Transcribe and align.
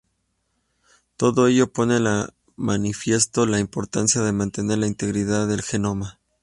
Todo 1.15 1.45
ello 1.45 1.71
pone 1.73 1.99
de 1.99 2.25
manifiesto 2.55 3.45
la 3.45 3.59
importancia 3.59 4.21
de 4.23 4.31
mantener 4.31 4.79
la 4.79 4.87
integridad 4.87 5.47
del 5.47 5.61
genoma. 5.61 6.19